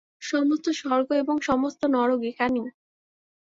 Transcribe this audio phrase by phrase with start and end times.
[0.21, 2.67] সমস্ত স্বর্গ এবং সমস্ত নরক এখানেই।